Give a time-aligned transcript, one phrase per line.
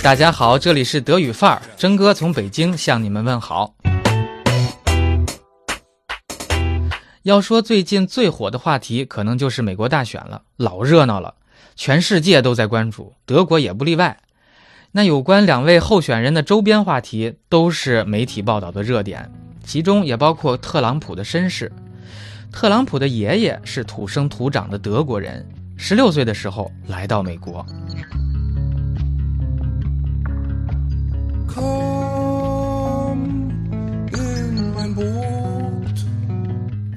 [0.00, 3.74] 大家好，这里是德语范儿，真哥从北京向你们问好。
[7.24, 11.34] 要说最近最火的话题，可能就是美国大选了，老热闹了，
[11.74, 14.16] 全世界都在关注，德国也不例外。
[14.92, 19.30] 那有关两位候选人的周边话题，都是媒体报道的热点，
[19.64, 21.70] 其中也包括特朗普的身世。
[22.52, 25.44] 特朗普的爷爷是土生土长的德国人，
[25.76, 27.66] 十六岁的时候来到美国。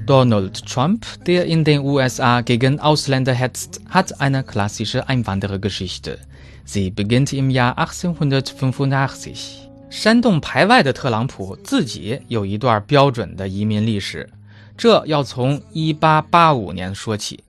[0.05, 6.19] Donald Trump, der in den USA gegen Ausländer hetzt, hat eine klassische Einwanderergeschichte.
[6.63, 9.69] Sie beginnt im Jahr 1885.
[9.89, 14.29] 煽动排外的特朗普自己有一段标准的移民历史，
[14.77, 17.43] 这要从1885年说起。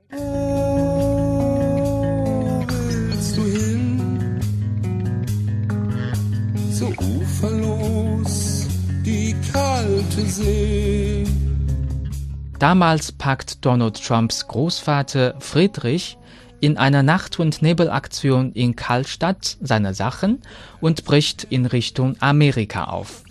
[12.60, 16.18] Damals packt Donald Trumps Großvater Friedrich
[16.62, 20.42] in einer Nacht- und Nebelaktion in Karlstadt seine Sachen
[20.80, 23.24] und bricht in Richtung Amerika auf.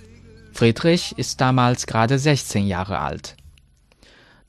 [0.52, 3.36] Friedrich ist damals gerade 16 Jahre alt.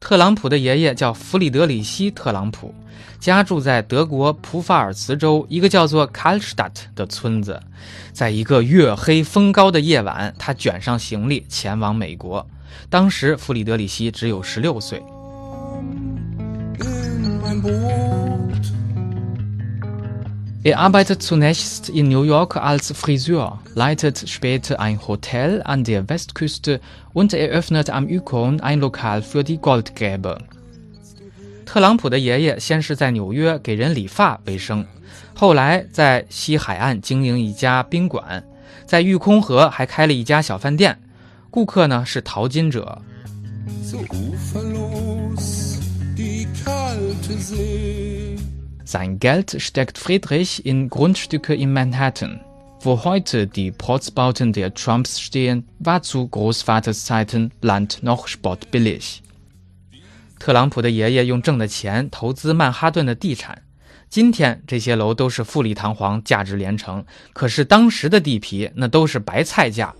[0.04, 2.76] 特朗普的爷爷叫弗里德里希·特朗普，
[3.22, 7.58] 家住在德国普法尔茨州一个叫做 k a l s t a t 的村子。
[8.12, 12.46] 在一个月黑风高的夜晚，他卷上行李前往美国。
[12.90, 15.02] 当时弗里德里希只有十六岁。
[20.66, 26.80] Er arbeitet zunächst in New York als Friseur, leitet später ein Hotel an der Westküste
[27.12, 30.38] und eröffnet am Yukon ein Lokal für die Goldgräbe.
[31.66, 34.86] 特朗普的爷爷先是在纽约给人理发为生，
[35.34, 38.42] 后来在西海岸经营一家宾馆，
[38.86, 40.98] 在玉空河还开了一家小饭店。
[41.50, 43.02] 顾客呢是淘金者。
[48.93, 52.41] Sein Geld steckt Friedrich in Grundstücke in Manhattan.
[52.81, 59.23] Wo heute die Protzbauten der Trumps stehen, war zu Großvaters Zeiten Land noch spottbillig.
[60.39, 63.61] 特朗普的爷爷用挣的钱投资曼哈顿的地产，
[64.09, 67.05] 今天这些楼都是富丽堂皇、价值连城。
[67.33, 69.93] 可是当时的地皮那都是白菜价。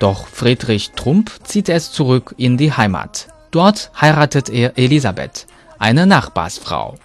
[0.00, 3.28] Doch Friedrich Trump zieht es zurück in die Heimat.
[3.50, 5.46] Dort heiratet er Elisabeth,
[5.78, 6.96] eine Nachbarsfrau.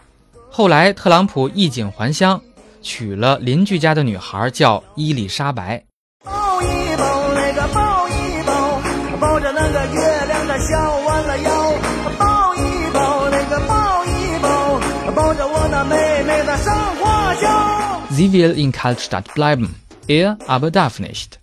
[0.49, 2.41] 后来，特朗普衣锦还乡，
[2.81, 5.83] 娶了邻居家的女孩，叫伊丽莎白。
[6.25, 8.81] 抱一抱那个抱一抱，
[9.17, 11.73] 抱着那个月亮的笑弯了腰。
[12.19, 14.79] 抱一抱那个抱一抱，
[15.15, 18.01] 抱着我那美美的上花轿。
[18.11, 19.75] Sie will in Kaltstadt bleiben,
[20.07, 21.39] er aber darf nicht.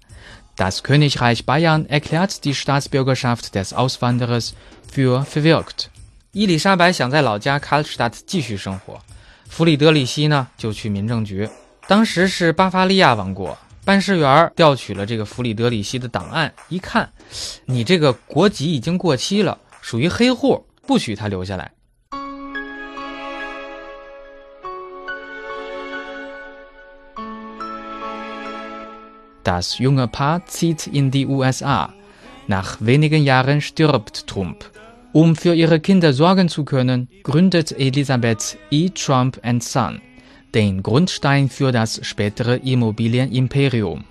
[0.56, 4.53] Das Königreich Bayern erklärt die Staatsbürgerschaft des Auswanderers
[4.88, 5.90] für verwirkt。
[6.31, 9.00] 伊丽莎白想在老家 Karlstadt 继续生活，
[9.50, 11.50] 弗里德里希呢就去民政局。
[11.88, 17.12] 当时是巴伐利亚王国，办事员调取了这个弗里德里希的档案，一看，
[17.66, 21.72] 你这个国籍已经过期了，属于黑户，不许他留下来。
[29.44, 31.93] Das junge Paar zieht in die USA.
[32.47, 34.65] Nach wenigen Jahren stirbt Trump.
[35.12, 38.91] Um für ihre Kinder sorgen zu können, gründet Elisabeth E.
[38.91, 40.00] Trump Son
[40.54, 44.03] den Grundstein für das spätere Immobilienimperium.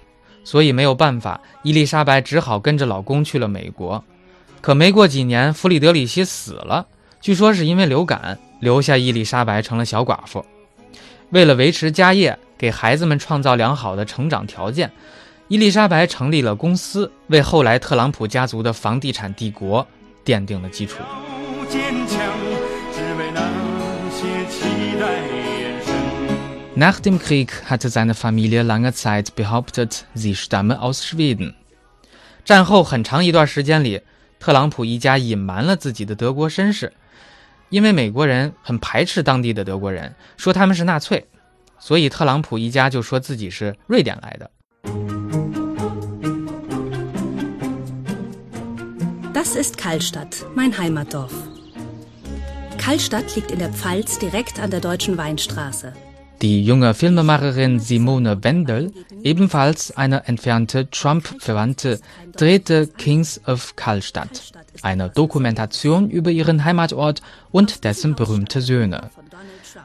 [0.44, 4.04] 所以没有办法，伊丽莎白只好跟着老公去了美国。
[4.62, 6.86] 可没过几年，弗里德里希死了，
[7.20, 10.46] 据说是因为流感，留下伊丽莎白成了小寡妇。
[11.32, 14.92] 为了维持家业，给孩子们创造良好的成长条件。
[15.49, 19.87] 伊丽莎白成立了公司，为后来特朗普家族的房地产帝国
[20.25, 21.03] 奠定了基础。
[26.75, 31.55] Nach dem Krieg hatte seine Familie lange Zeit behauptet, sie stamme aus Schweden。
[32.45, 34.01] 战后很长一段时间里，
[34.41, 36.95] 特朗普一家隐瞒了自己的德国身世，
[37.69, 41.27] 因为美国人很排斥当地的德国人，说他们是纳粹，
[41.79, 44.51] 所以特朗普一家就说自己是瑞典来的。
[49.42, 51.34] Das ist Kallstadt, mein Heimatdorf.
[52.78, 55.94] Kallstadt liegt in der Pfalz direkt an der Deutschen Weinstraße.
[56.42, 58.94] Die junge Filmemacherin Simone Wendel,
[59.24, 62.00] ebenfalls eine entfernte Trump-Verwandte,
[62.36, 64.52] drehte Kings of Karlstadt,
[64.84, 67.22] eine Dokumentation über ihren Heimatort
[67.52, 69.10] und dessen berühmte Söhne.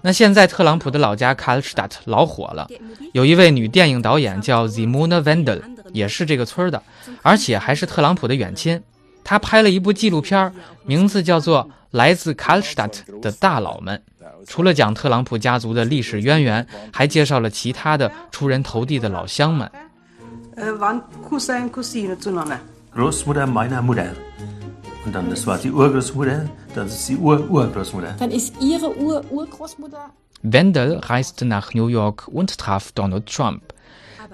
[0.02, 2.68] 那现在特朗普的老家 Karlstadt 老火了，
[3.12, 5.60] 有一位女电影导演叫 Simone Wendel，
[5.92, 6.82] 也是这个村的，
[7.22, 8.82] 而且还是特朗普的远亲。
[9.27, 10.53] 她拍了一部纪录片，
[10.85, 14.01] 名字叫做《来自 Karlstadt 的大佬们》。
[14.45, 19.69] 除了讲特朗普家族的历史渊源，还介绍了其他的出人头地的老乡们。
[20.55, 22.59] 呃，waren Cousin Cousine zueinander.
[22.95, 24.13] Großmutter meiner Mutter.
[25.05, 28.15] Und dann das war die Urgroßmutter, dann ist die Ur-Urgroßmutter.
[28.17, 30.09] Dann ist Ihre Ur-Urgroßmutter.
[30.43, 33.73] Wendell reiste nach New York und traf Donald Trump.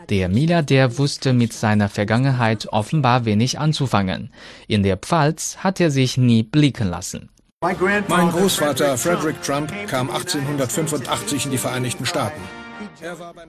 [0.08, 4.30] Der Milliardär wusste mit seiner Vergangenheit offenbar wenig anzufangen.
[4.66, 7.28] In der Pfalz hat er sich nie blicken lassen.
[7.60, 12.40] Mein Großvater Frederick Trump kam 1885 in die Vereinigten Staaten.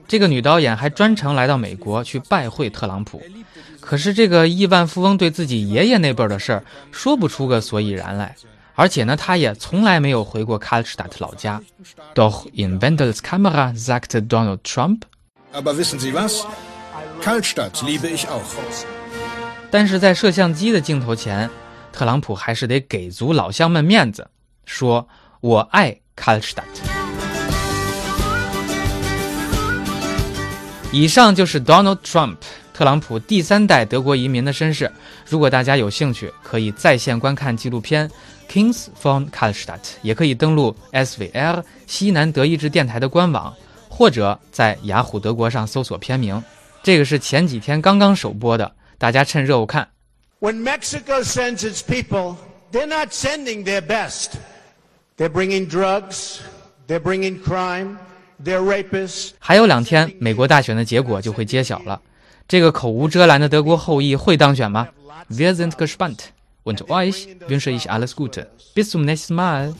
[0.06, 3.20] 这个女导演还专程来到美国去拜会特朗普，
[3.80, 8.34] 可是这个亿万富翁对自己爷爷那辈的事儿说不出个所以然来，
[8.74, 11.60] 而且呢，他也从来没有回过 Karlstadt 老家。
[12.14, 15.02] Doch in Wendels Kamera sagte Donald Trump.
[15.55, 16.45] Aber wissen Sie was?
[17.21, 18.41] Karlstadt liebe ich auch.
[19.71, 21.49] 但是在摄像机的镜头前，
[21.93, 24.29] 特朗普还是得给足老乡们面子，
[24.65, 25.07] 说
[25.39, 26.63] ：“我爱 Karlstadt。”
[30.91, 32.35] 以上就是 Donald Trump，
[32.73, 34.91] 特朗普第三代德国移民的身世。
[35.25, 38.09] 如果大家有兴趣，可以在线观看纪录片
[38.51, 43.53] 《Kings von Karlstadt》，也可以登录 SVR 西南德意志电台的官网，
[43.97, 46.43] 或者在雅虎德国上搜索片名。
[46.83, 49.87] 这个是前几天刚刚首播的，大家趁热乎看。
[50.41, 52.35] When Mexico sends its people,
[52.71, 54.31] they're not sending their best.
[55.17, 56.39] They're bringing drugs.
[56.87, 57.97] They're bringing crime.
[58.43, 59.31] they're rapists.
[59.39, 62.01] 还有两天，美国大选的结果就会揭晓了。
[62.47, 64.87] 这个口无遮拦的德国后裔会当选吗
[65.29, 66.19] ？Wir sind gespannt.
[66.63, 68.47] Und euch wünsche ich alles Gute.
[68.73, 69.73] Bis zum nächsten Mal.